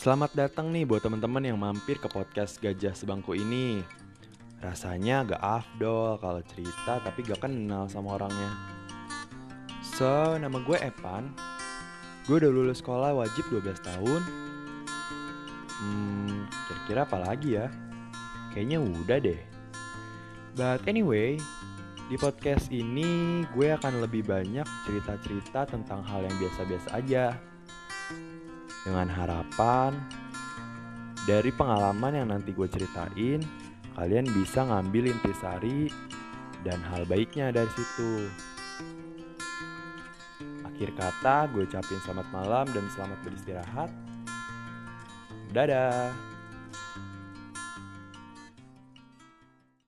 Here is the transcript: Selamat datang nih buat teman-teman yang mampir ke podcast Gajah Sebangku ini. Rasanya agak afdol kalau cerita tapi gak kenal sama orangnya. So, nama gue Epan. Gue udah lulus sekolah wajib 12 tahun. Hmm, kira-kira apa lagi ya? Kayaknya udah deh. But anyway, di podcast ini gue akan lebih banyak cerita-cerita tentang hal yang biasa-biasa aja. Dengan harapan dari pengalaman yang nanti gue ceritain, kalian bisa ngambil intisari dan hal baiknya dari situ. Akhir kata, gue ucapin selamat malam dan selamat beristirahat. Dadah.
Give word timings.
Selamat 0.00 0.32
datang 0.32 0.72
nih 0.72 0.88
buat 0.88 1.04
teman-teman 1.04 1.44
yang 1.44 1.60
mampir 1.60 2.00
ke 2.00 2.08
podcast 2.08 2.56
Gajah 2.56 2.96
Sebangku 2.96 3.36
ini. 3.36 3.84
Rasanya 4.56 5.28
agak 5.28 5.40
afdol 5.44 6.16
kalau 6.16 6.40
cerita 6.40 7.04
tapi 7.04 7.20
gak 7.20 7.44
kenal 7.44 7.84
sama 7.84 8.16
orangnya. 8.16 8.48
So, 9.84 10.40
nama 10.40 10.56
gue 10.64 10.80
Epan. 10.80 11.36
Gue 12.24 12.40
udah 12.40 12.48
lulus 12.48 12.80
sekolah 12.80 13.12
wajib 13.12 13.44
12 13.52 13.76
tahun. 13.76 14.20
Hmm, 15.68 16.48
kira-kira 16.48 17.04
apa 17.04 17.20
lagi 17.20 17.60
ya? 17.60 17.68
Kayaknya 18.56 18.80
udah 18.80 19.18
deh. 19.20 19.40
But 20.56 20.80
anyway, 20.88 21.36
di 22.08 22.16
podcast 22.16 22.72
ini 22.72 23.44
gue 23.52 23.68
akan 23.76 24.00
lebih 24.00 24.24
banyak 24.24 24.64
cerita-cerita 24.88 25.68
tentang 25.68 26.00
hal 26.08 26.24
yang 26.24 26.36
biasa-biasa 26.40 26.88
aja. 26.96 27.36
Dengan 28.80 29.08
harapan 29.12 29.92
dari 31.28 31.52
pengalaman 31.52 32.16
yang 32.16 32.28
nanti 32.32 32.56
gue 32.56 32.64
ceritain, 32.64 33.44
kalian 33.92 34.26
bisa 34.32 34.64
ngambil 34.64 35.12
intisari 35.12 35.92
dan 36.64 36.80
hal 36.88 37.04
baiknya 37.04 37.52
dari 37.52 37.68
situ. 37.76 38.28
Akhir 40.64 40.96
kata, 40.96 41.52
gue 41.52 41.68
ucapin 41.68 42.00
selamat 42.08 42.28
malam 42.32 42.66
dan 42.72 42.84
selamat 42.96 43.18
beristirahat. 43.20 43.90
Dadah. 45.52 46.29